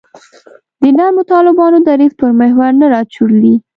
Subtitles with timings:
[0.81, 3.55] د نرمو طالبانو دریځ پر محور نه راچورلي.